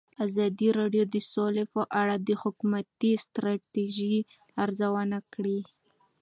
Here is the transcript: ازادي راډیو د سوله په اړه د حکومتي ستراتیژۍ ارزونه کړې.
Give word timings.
ازادي 0.25 0.69
راډیو 0.79 1.03
د 1.13 1.15
سوله 1.31 1.63
په 1.73 1.81
اړه 2.01 2.15
د 2.27 2.29
حکومتي 2.41 3.11
ستراتیژۍ 3.25 4.17
ارزونه 4.63 5.17
کړې. 5.33 5.59